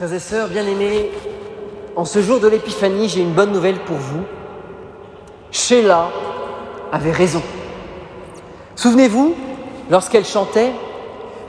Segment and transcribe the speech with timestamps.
[0.00, 1.10] Frères et sœurs bien-aimés,
[1.94, 4.22] en ce jour de l'Épiphanie, j'ai une bonne nouvelle pour vous.
[5.50, 6.08] Sheila
[6.90, 7.42] avait raison.
[8.76, 9.34] Souvenez-vous,
[9.90, 10.72] lorsqu'elle chantait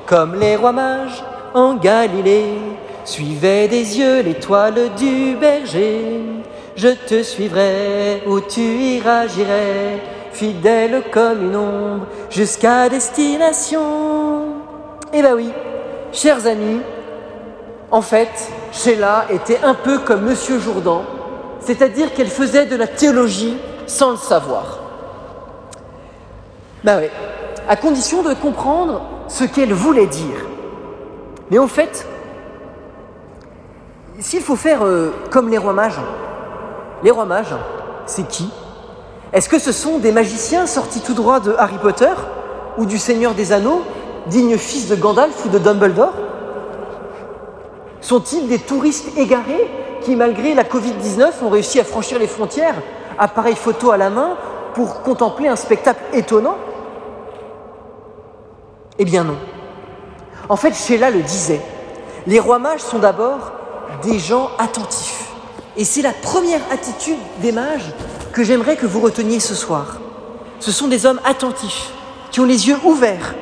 [0.05, 2.57] Comme les rois mages en Galilée,
[3.05, 6.21] suivaient des yeux l'étoile du berger.
[6.75, 10.01] Je te suivrai où tu iras, j'irai,
[10.33, 14.55] fidèle comme une ombre, jusqu'à destination.
[15.13, 15.51] Eh ben oui,
[16.11, 16.81] chers amis,
[17.91, 21.03] en fait, Sheila était un peu comme Monsieur Jourdan,
[21.59, 24.79] c'est-à-dire qu'elle faisait de la théologie sans le savoir.
[26.83, 27.09] Ben oui,
[27.67, 30.47] à condition de comprendre ce qu'elle voulait dire.
[31.51, 32.07] Mais en fait,
[34.19, 35.99] s'il faut faire euh, comme les rois mages,
[37.03, 37.53] les rois mages,
[38.05, 38.49] c'est qui?
[39.33, 42.13] Est-ce que ce sont des magiciens sortis tout droit de Harry Potter
[42.77, 43.83] ou du Seigneur des Anneaux,
[44.27, 46.13] dignes fils de Gandalf ou de Dumbledore?
[48.01, 49.69] Sont-ils des touristes égarés
[50.01, 52.75] qui, malgré la Covid-19, ont réussi à franchir les frontières,
[53.17, 54.35] appareil photo à la main,
[54.73, 56.57] pour contempler un spectacle étonnant?
[58.97, 59.37] Eh bien non.
[60.49, 61.61] En fait, Sheila le disait,
[62.27, 63.51] les rois mages sont d'abord
[64.03, 65.29] des gens attentifs.
[65.77, 67.93] Et c'est la première attitude des mages
[68.33, 69.97] que j'aimerais que vous reteniez ce soir.
[70.59, 71.91] Ce sont des hommes attentifs,
[72.31, 73.35] qui ont les yeux ouverts.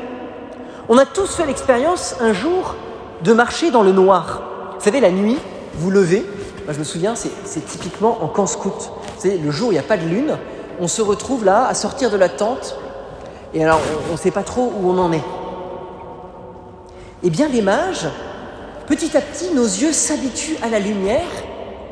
[0.89, 2.75] On a tous fait l'expérience un jour
[3.23, 4.41] de marcher dans le noir.
[4.79, 5.37] Vous savez, la nuit,
[5.73, 6.25] vous levez,
[6.63, 8.91] moi, je me souviens, c'est typiquement en camp scout.
[9.17, 10.37] C'est le jour il n'y a pas de lune,
[10.79, 12.79] on se retrouve là à sortir de la tente,
[13.53, 15.23] et alors on ne sait pas trop où on en est.
[17.23, 18.07] Eh bien, les mages,
[18.87, 21.27] petit à petit, nos yeux s'habituent à la lumière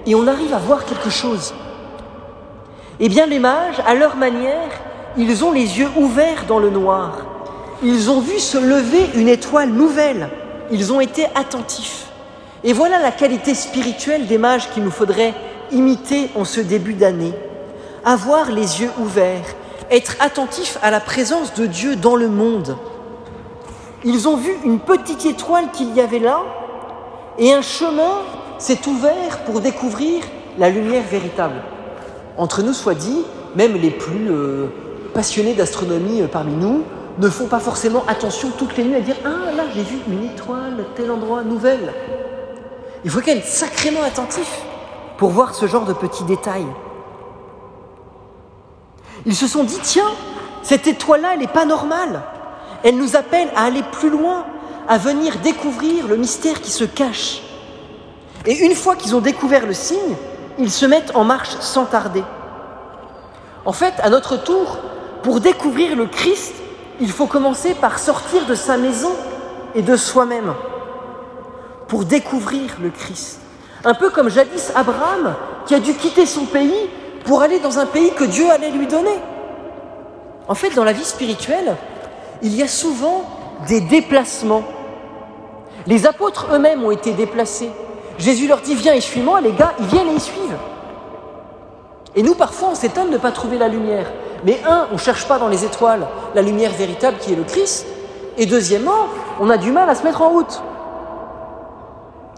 [0.06, 1.54] et on arrive à voir quelque chose.
[3.02, 4.70] Eh bien, les mages, à leur manière,
[5.18, 7.26] ils ont les yeux ouverts dans le noir.
[7.84, 10.30] Ils ont vu se lever une étoile nouvelle.
[10.72, 12.07] Ils ont été attentifs.
[12.68, 15.34] Et voilà la qualité spirituelle des mages qu'il nous faudrait
[15.72, 17.32] imiter en ce début d'année.
[18.04, 19.56] Avoir les yeux ouverts,
[19.90, 22.76] être attentif à la présence de Dieu dans le monde.
[24.04, 26.42] Ils ont vu une petite étoile qu'il y avait là
[27.40, 28.18] et un chemin
[28.58, 30.26] s'est ouvert pour découvrir
[30.58, 31.64] la lumière véritable.
[32.38, 33.24] Entre nous soit dit,
[33.56, 34.68] même les plus euh,
[35.14, 36.84] passionnés d'astronomie euh, parmi nous
[37.18, 40.26] ne font pas forcément attention toutes les nuits à dire Ah là, j'ai vu une
[40.26, 41.94] étoile, tel endroit, nouvelle.
[43.04, 44.62] Il faut qu'elle être sacrément attentif
[45.18, 46.68] pour voir ce genre de petits détails.
[49.26, 50.12] Ils se sont dit Tiens,
[50.64, 52.22] cette étoile-là, elle n'est pas normale.
[52.84, 54.46] Elle nous appelle à aller plus loin,
[54.88, 57.42] à venir découvrir le mystère qui se cache.
[58.46, 60.16] Et une fois qu'ils ont découvert le signe,
[60.58, 62.24] ils se mettent en marche sans tarder.
[63.66, 64.78] En fait, à notre tour,
[65.24, 66.54] pour découvrir le Christ,
[67.00, 69.12] il faut commencer par sortir de sa maison
[69.76, 70.54] et de soi-même,
[71.88, 73.40] pour découvrir le Christ.
[73.86, 76.90] Un peu comme jadis Abraham, qui a dû quitter son pays
[77.26, 79.20] pour aller dans un pays que Dieu allait lui donner.
[80.48, 81.76] En fait, dans la vie spirituelle,
[82.42, 83.24] il y a souvent
[83.68, 84.64] des déplacements.
[85.86, 87.70] Les apôtres eux-mêmes ont été déplacés.
[88.18, 90.58] Jésus leur dit Viens et suis-moi, les gars, ils viennent et ils suivent.
[92.16, 94.12] Et nous, parfois, on s'étonne de ne pas trouver la lumière.
[94.44, 97.44] Mais un, on ne cherche pas dans les étoiles la lumière véritable qui est le
[97.44, 97.86] Christ.
[98.38, 99.08] Et deuxièmement,
[99.40, 100.62] on a du mal à se mettre en route.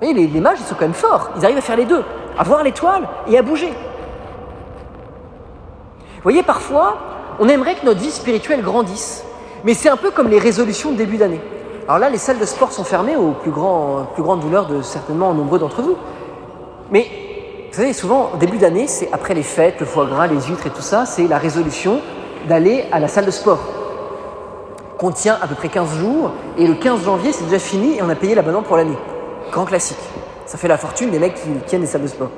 [0.02, 1.32] Et les, les mages, ils sont quand même forts.
[1.38, 2.04] Ils arrivent à faire les deux,
[2.38, 3.74] à voir l'étoile et à bouger.
[6.16, 6.98] Vous voyez, parfois,
[7.40, 9.24] on aimerait que notre vie spirituelle grandisse.
[9.64, 11.42] Mais c'est un peu comme les résolutions de début d'année.
[11.88, 15.34] Alors là, les salles de sport sont fermées aux plus, plus grandes douleurs de certainement
[15.34, 15.96] nombreux d'entre vous.
[16.92, 17.08] Mais
[17.70, 20.72] vous savez, souvent, début d'année, c'est après les fêtes, le foie gras, les huîtres et
[20.72, 22.02] tout ça, c'est la résolution
[22.48, 23.60] d'aller à la salle de sport.
[24.98, 28.02] Qu'on tient à peu près 15 jours, et le 15 janvier, c'est déjà fini et
[28.02, 28.98] on a payé l'abonnement pour l'année.
[29.52, 29.98] Grand classique.
[30.46, 32.30] Ça fait la fortune des mecs qui tiennent des salles de sport.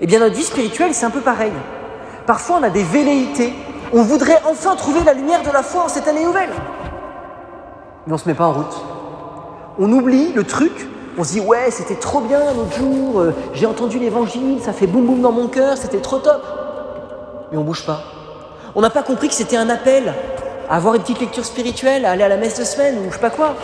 [0.00, 1.52] Eh bien, notre vie spirituelle, c'est un peu pareil.
[2.26, 3.52] Parfois, on a des velléités.
[3.92, 6.50] On voudrait enfin trouver la lumière de la foi en cette année nouvelle.
[8.06, 8.76] Mais on se met pas en route.
[9.78, 10.86] On oublie le truc.
[11.16, 13.20] On se dit, ouais, c'était trop bien l'autre jour.
[13.20, 16.42] euh, J'ai entendu l'évangile, ça fait boum boum dans mon cœur, c'était trop top.
[17.50, 18.02] Mais on bouge pas.
[18.74, 20.14] On n'a pas compris que c'était un appel
[20.70, 23.14] à avoir une petite lecture spirituelle, à aller à la messe de semaine ou je
[23.14, 23.54] sais pas quoi.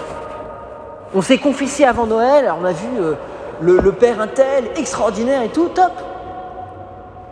[1.14, 3.14] On s'est confessé avant Noël, on a vu euh,
[3.60, 5.92] le, père un tel, extraordinaire et tout, top.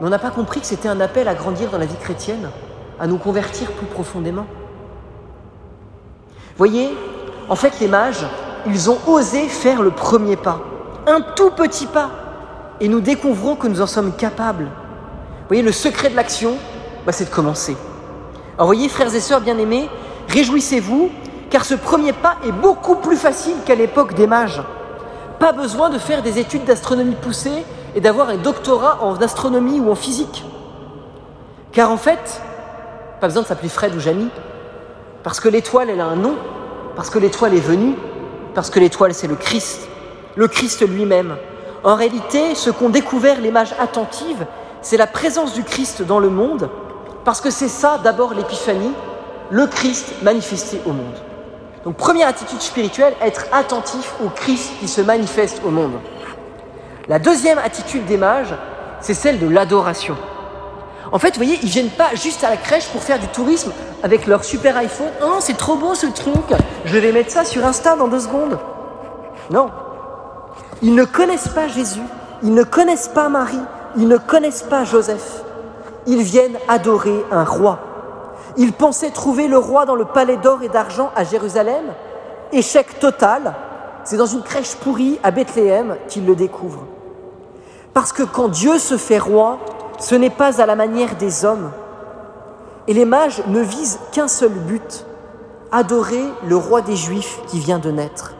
[0.00, 2.48] Mais on n'a pas compris que c'était un appel à grandir dans la vie chrétienne,
[3.00, 4.46] à nous convertir plus profondément.
[6.56, 6.96] Voyez,
[7.48, 8.24] en fait, les mages,
[8.66, 10.60] ils ont osé faire le premier pas,
[11.08, 12.10] un tout petit pas,
[12.80, 14.68] et nous découvrons que nous en sommes capables.
[15.48, 16.52] Voyez, le secret de l'action,
[17.04, 17.76] bah, c'est de commencer.
[18.56, 19.90] Alors, voyez, frères et sœurs bien-aimés,
[20.28, 21.10] réjouissez-vous,
[21.52, 24.62] car ce premier pas est beaucoup plus facile qu'à l'époque des mages.
[25.38, 27.64] pas besoin de faire des études d'astronomie poussées
[27.94, 30.44] et d'avoir un doctorat en astronomie ou en physique.
[31.72, 32.40] Car en fait,
[33.20, 34.30] pas besoin de s'appeler Fred ou Jamie,
[35.22, 36.36] parce que l'étoile, elle a un nom,
[36.96, 37.96] parce que l'étoile est venue,
[38.54, 39.88] parce que l'étoile, c'est le Christ,
[40.36, 41.36] le Christ lui-même.
[41.84, 44.46] En réalité, ce qu'ont découvert les mages attentives,
[44.80, 46.70] c'est la présence du Christ dans le monde,
[47.26, 48.92] parce que c'est ça d'abord l'épiphanie,
[49.50, 51.31] le Christ manifesté au monde.
[51.84, 55.98] Donc première attitude spirituelle, être attentif au Christ qui se manifeste au monde.
[57.08, 58.54] La deuxième attitude des mages,
[59.00, 60.16] c'est celle de l'adoration.
[61.10, 63.72] En fait, vous voyez, ils viennent pas juste à la crèche pour faire du tourisme
[64.02, 65.10] avec leur super iPhone.
[65.22, 66.34] Oh, c'est trop beau ce truc,
[66.84, 68.58] je vais mettre ça sur Insta dans deux secondes.
[69.50, 69.70] Non.
[70.82, 72.00] Ils ne connaissent pas Jésus,
[72.42, 73.60] ils ne connaissent pas Marie,
[73.96, 75.42] ils ne connaissent pas Joseph.
[76.06, 77.78] Ils viennent adorer un roi.
[78.56, 81.84] Ils pensaient trouver le roi dans le palais d'or et d'argent à Jérusalem.
[82.52, 83.54] Échec total.
[84.04, 86.86] C'est dans une crèche pourrie à Bethléem qu'ils le découvrent.
[87.94, 89.58] Parce que quand Dieu se fait roi,
[89.98, 91.70] ce n'est pas à la manière des hommes.
[92.88, 95.06] Et les mages ne visent qu'un seul but,
[95.70, 98.34] adorer le roi des Juifs qui vient de naître.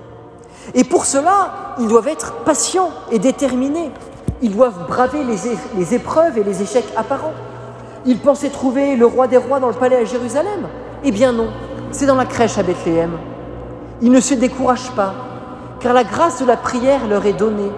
[0.74, 3.92] Et pour cela, ils doivent être patients et déterminés.
[4.40, 7.34] Ils doivent braver les, épreuves et les échecs apparents.
[8.04, 10.66] Ils pensaient trouver le roi des rois dans le palais à Jérusalem.
[11.04, 11.49] Eh bien non,
[11.90, 13.12] c'est dans la crèche à Bethléem.
[14.00, 15.14] Ils ne se découragent pas,
[15.81, 17.70] car la grâce de la prière leur est donnée,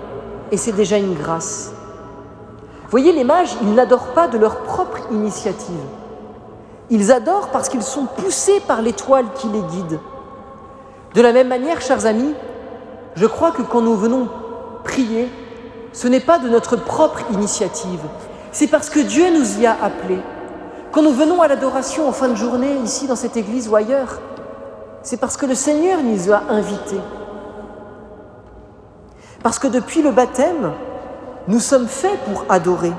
[0.50, 1.72] et c'est déjà une grâce.
[2.90, 5.80] Voyez, les mages, ils n'adorent pas de leur propre initiative.
[6.90, 9.98] Ils adorent parce qu'ils sont poussés par l'étoile qui les guide.
[11.14, 12.34] De la même manière, chers amis,
[13.16, 14.28] je crois que quand nous venons
[14.84, 15.28] prier,
[15.92, 18.00] ce n'est pas de notre propre initiative,
[18.54, 20.20] c'est parce que Dieu nous y a appelés.
[20.92, 24.20] Quand nous venons à l'adoration en fin de journée, ici dans cette église ou ailleurs,
[25.02, 27.00] c'est parce que le Seigneur nous a invités.
[29.42, 30.72] Parce que depuis le baptême,
[31.48, 32.92] nous sommes faits pour adorer.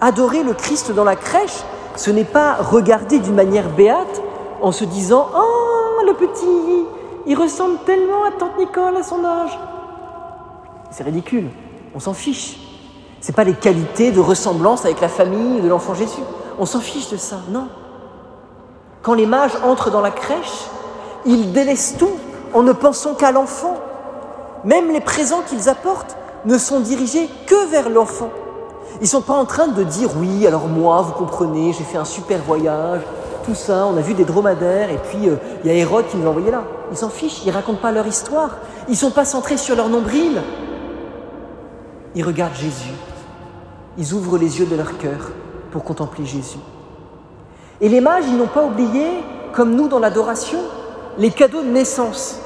[0.00, 1.62] Adorer le Christ dans la crèche,
[1.94, 4.20] ce n'est pas regarder d'une manière béate
[4.60, 6.86] en se disant Oh, le petit,
[7.26, 9.56] il ressemble tellement à Tante Nicole à son âge.
[10.90, 11.50] C'est ridicule,
[11.94, 12.69] on s'en fiche.
[13.20, 16.22] Ce n'est pas les qualités de ressemblance avec la famille de l'enfant Jésus.
[16.58, 17.68] On s'en fiche de ça, non.
[19.02, 20.66] Quand les mages entrent dans la crèche,
[21.26, 22.16] ils délaissent tout
[22.54, 23.74] en ne pensant qu'à l'enfant.
[24.64, 28.30] Même les présents qu'ils apportent ne sont dirigés que vers l'enfant.
[29.00, 31.98] Ils ne sont pas en train de dire oui, alors moi, vous comprenez, j'ai fait
[31.98, 33.02] un super voyage,
[33.44, 36.16] tout ça, on a vu des dromadaires, et puis euh, il y a Hérode qui
[36.16, 36.64] nous a envoyé là.
[36.90, 38.56] Ils s'en fichent, ils ne racontent pas leur histoire,
[38.88, 40.42] ils ne sont pas centrés sur leur nombril.
[42.14, 42.92] Ils regardent Jésus,
[43.98, 45.30] ils ouvrent les yeux de leur cœur
[45.72, 46.58] pour contempler Jésus.
[47.80, 49.06] Et les mages, ils n'ont pas oublié,
[49.52, 50.58] comme nous dans l'adoration,
[51.18, 52.38] les cadeaux de naissance.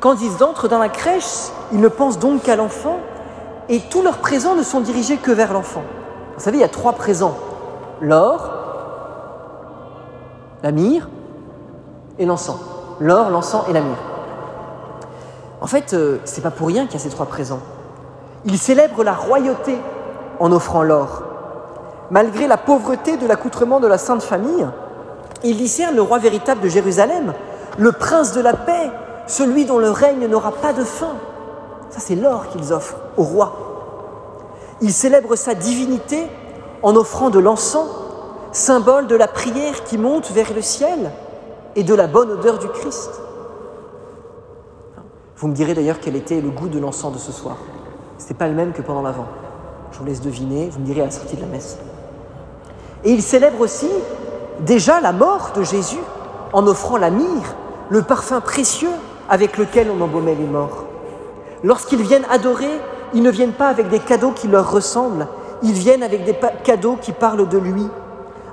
[0.00, 2.98] Quand ils entrent dans la crèche, ils ne pensent donc qu'à l'enfant
[3.68, 5.82] et tous leurs présents ne sont dirigés que vers l'enfant.
[6.36, 7.36] Vous savez, il y a trois présents
[8.00, 8.50] l'or,
[10.62, 11.08] la myrrhe
[12.18, 12.60] et l'encens.
[13.00, 13.98] L'or, l'encens et la myrrhe.
[15.60, 17.60] En fait, euh, ce n'est pas pour rien qu'il y a ces trois présents.
[18.44, 19.76] Ils célèbrent la royauté
[20.40, 21.22] en offrant l'or.
[22.10, 24.66] Malgré la pauvreté de l'accoutrement de la Sainte Famille,
[25.44, 27.34] ils discernent le roi véritable de Jérusalem,
[27.76, 28.90] le prince de la paix,
[29.26, 31.14] celui dont le règne n'aura pas de fin.
[31.90, 33.52] Ça, c'est l'or qu'ils offrent au roi.
[34.80, 36.26] Ils célèbrent sa divinité
[36.82, 37.88] en offrant de l'encens,
[38.52, 41.10] symbole de la prière qui monte vers le ciel
[41.76, 43.20] et de la bonne odeur du Christ.
[45.36, 47.56] Vous me direz d'ailleurs quel était le goût de l'encens de ce soir.
[48.18, 49.26] Ce n'était pas le même que pendant l'avant.
[49.92, 51.78] Je vous laisse deviner, vous me direz à la sortie de la messe.
[53.04, 53.88] Et ils célèbrent aussi
[54.60, 56.00] déjà la mort de Jésus
[56.52, 57.54] en offrant la myrrhe,
[57.88, 58.90] le parfum précieux
[59.28, 60.84] avec lequel on embaumait les morts.
[61.64, 62.80] Lorsqu'ils viennent adorer,
[63.14, 65.26] ils ne viennent pas avec des cadeaux qui leur ressemblent,
[65.62, 67.86] ils viennent avec des cadeaux qui parlent de lui.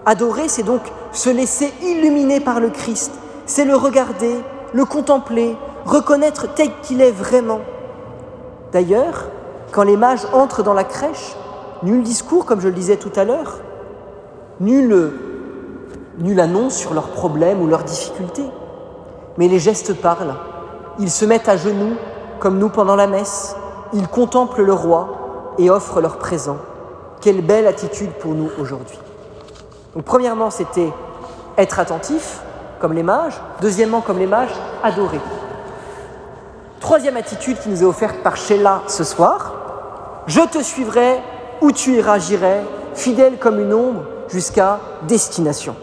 [0.05, 3.11] Adorer, c'est donc se laisser illuminer par le Christ,
[3.45, 4.35] c'est le regarder,
[4.73, 7.61] le contempler, reconnaître tel qu'il est vraiment.
[8.71, 9.25] D'ailleurs,
[9.75, 11.35] quand les mages entrent dans la crèche,
[11.83, 13.57] nul discours, comme je le disais tout à l'heure,
[14.61, 15.11] nul,
[16.39, 18.49] annonce sur leurs problèmes ou leurs difficultés,
[19.37, 20.35] mais les gestes parlent.
[20.97, 21.97] Ils se mettent à genoux,
[22.39, 23.57] comme nous pendant la messe,
[23.91, 26.55] ils contemplent le roi et offrent leur présent.
[27.19, 28.99] Quelle belle attitude pour nous aujourd'hui.
[29.93, 30.93] Donc premièrement, c'était
[31.57, 32.39] être attentif,
[32.79, 33.41] comme les mages.
[33.59, 35.19] Deuxièmement, comme les mages, adorer.
[36.79, 39.54] Troisième attitude qui nous est offerte par Sheila ce soir,
[40.27, 41.19] je te suivrai,
[41.61, 42.61] où tu iras, j'irai,
[42.93, 45.75] fidèle comme une ombre, jusqu'à destination.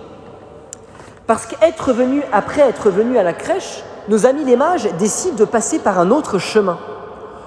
[1.27, 5.45] Parce qu'être venu, après être venu à la crèche, nos amis les mages décident de
[5.45, 6.79] passer par un autre chemin.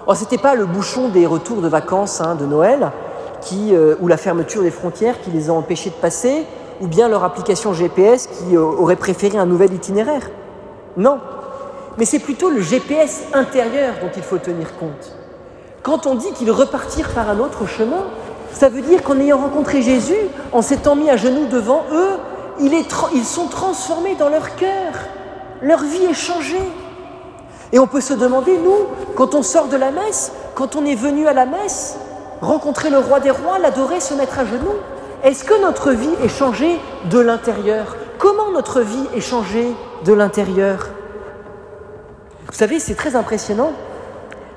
[0.07, 2.91] Oh, ce n'était pas le bouchon des retours de vacances hein, de Noël
[3.53, 6.45] euh, ou la fermeture des frontières qui les a empêchés de passer,
[6.81, 10.29] ou bien leur application GPS qui euh, aurait préféré un nouvel itinéraire.
[10.97, 11.19] Non,
[11.97, 15.15] mais c'est plutôt le GPS intérieur dont il faut tenir compte.
[15.85, 18.05] Quand on dit qu'ils repartirent par un autre chemin,
[18.51, 20.17] ça veut dire qu'en ayant rencontré Jésus,
[20.51, 22.17] en s'étant mis à genoux devant eux,
[22.59, 24.93] ils sont transformés dans leur cœur.
[25.61, 26.71] Leur vie est changée.
[27.71, 30.95] Et on peut se demander, nous, quand on sort de la messe, quand on est
[30.95, 31.97] venu à la messe,
[32.41, 34.79] rencontrer le roi des rois, l'adorer, se mettre à genoux,
[35.23, 36.79] est-ce que notre vie est changée
[37.11, 37.95] de l'intérieur?
[38.17, 39.71] Comment notre vie est changée
[40.03, 40.87] de l'intérieur?
[42.47, 43.73] Vous savez, c'est très impressionnant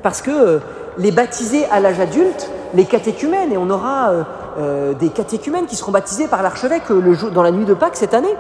[0.03, 0.59] parce que euh,
[0.99, 4.23] les baptisés à l'âge adulte, les catéchumènes, et on aura euh,
[4.59, 6.85] euh, des catéchumènes qui seront baptisés par l'archevêque
[7.33, 8.35] dans la nuit de Pâques cette année,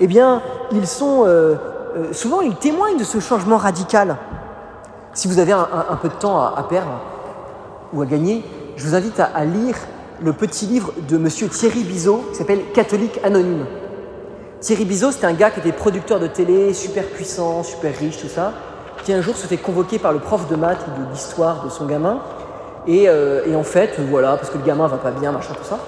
[0.00, 0.40] eh bien,
[0.72, 1.26] ils sont
[2.12, 4.16] souvent ils témoignent de ce changement radical.
[5.12, 6.92] Si vous avez un, peu de temps à, perdre
[7.92, 8.44] ou à gagner,
[8.76, 9.76] je vous invite à, lire
[10.22, 13.66] le petit livre de monsieur Thierry Bizot qui s'appelle Catholique anonyme.
[14.60, 18.28] Thierry Bizot, c'était un gars qui était producteur de télé, super puissant, super riche, tout
[18.28, 18.52] ça,
[19.04, 21.86] qui un jour se fait convoquer par le prof de maths ou d'histoire de son
[21.86, 22.18] gamin.
[22.88, 25.78] Euh, et, en fait, voilà, parce que le gamin va pas bien, machin, tout ça.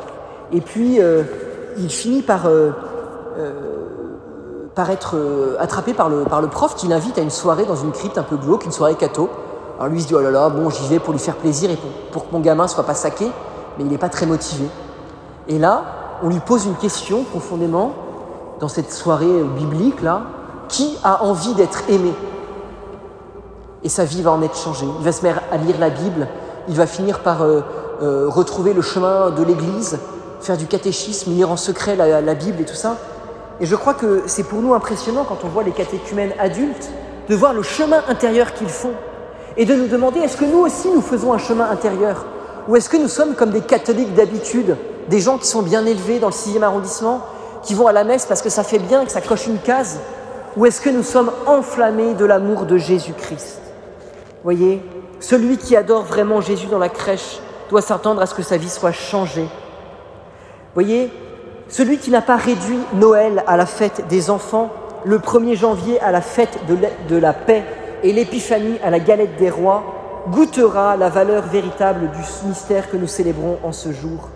[0.52, 1.22] Et puis, euh,
[1.78, 2.70] il finit par, euh,
[4.90, 5.16] être
[5.58, 8.64] attrapé par le, prof qui l'invite à une soirée dans une crypte un peu glauque,
[8.64, 9.28] une soirée catho.
[9.78, 11.70] Alors lui, il se dit, oh là là, bon, j'y vais pour lui faire plaisir
[11.70, 13.26] et pour, pour que mon gamin soit pas saqué,
[13.78, 14.66] mais il n'est pas très motivé.
[15.48, 15.82] Et là,
[16.22, 17.92] on lui pose une question profondément,
[18.60, 20.22] dans cette soirée biblique là,
[20.68, 22.12] qui a envie d'être aimé?
[23.84, 24.86] Et sa vie va en être changée.
[25.00, 26.28] Il va se mettre à lire la Bible,
[26.68, 27.60] il va finir par euh,
[28.00, 29.98] euh, retrouver le chemin de l'Église,
[30.40, 32.96] faire du catéchisme, lire en secret la, Bible et tout ça.
[33.60, 36.90] Et je crois que c'est pour nous impressionnant quand on voit les catéchumènes adultes
[37.28, 38.92] de voir le chemin intérieur qu'ils font.
[39.56, 42.24] Et de nous demander est-ce que nous aussi nous faisons un chemin intérieur?
[42.68, 44.76] Ou est-ce que nous sommes comme des catholiques d'habitude,
[45.08, 47.20] des gens qui sont bien élevés dans le 6e arrondissement,
[47.62, 50.00] qui vont à la messe parce que ça fait bien, que ça coche une case?
[50.56, 53.61] Ou est-ce que nous sommes enflammés de l'amour de Jésus-Christ?
[54.44, 54.82] Voyez,
[55.20, 58.68] celui qui adore vraiment Jésus dans la crèche doit s'attendre à ce que sa vie
[58.68, 59.46] soit changée.
[60.74, 61.10] Voyez,
[61.68, 64.70] celui qui n'a pas réduit Noël à la fête des enfants,
[65.04, 67.64] le 1er janvier à la fête de la paix
[68.02, 69.84] et l'épiphanie à la galette des rois,
[70.28, 74.28] goûtera la valeur véritable du mystère que nous célébrons en ce jour.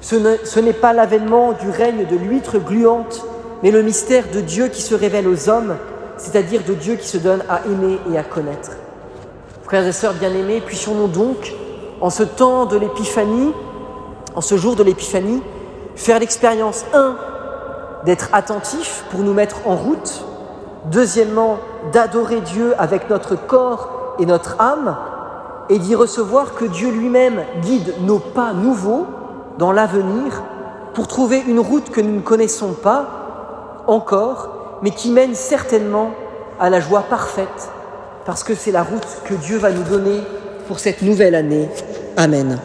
[0.00, 3.24] Ce n'est pas l'avènement du règne de l'huître gluante,
[3.62, 5.76] mais le mystère de Dieu qui se révèle aux hommes,
[6.18, 8.72] c'est-à-dire de Dieu qui se donne à aimer et à connaître.
[9.66, 11.52] Frères et sœurs bien-aimés, puissions-nous donc,
[12.00, 13.52] en ce temps de l'épiphanie,
[14.36, 15.42] en ce jour de l'épiphanie,
[15.96, 17.16] faire l'expérience, un,
[18.04, 20.24] d'être attentifs pour nous mettre en route,
[20.84, 21.58] deuxièmement,
[21.92, 24.96] d'adorer Dieu avec notre corps et notre âme,
[25.68, 29.08] et d'y recevoir que Dieu lui-même guide nos pas nouveaux
[29.58, 30.44] dans l'avenir
[30.94, 36.12] pour trouver une route que nous ne connaissons pas encore, mais qui mène certainement
[36.60, 37.72] à la joie parfaite,
[38.26, 40.20] parce que c'est la route que Dieu va nous donner
[40.66, 41.68] pour cette nouvelle année.
[42.16, 42.54] Amen.